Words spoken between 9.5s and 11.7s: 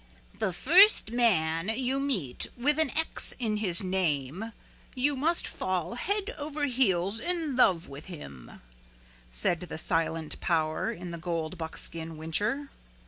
the silent power in the gold